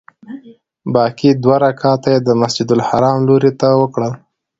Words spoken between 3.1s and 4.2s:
لوري ته وکړل.